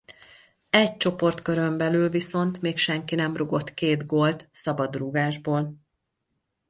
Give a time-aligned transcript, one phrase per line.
[0.69, 5.75] Egy csoportkörön belül viszont még senki nem rúgott két gólt szabadrúgásból.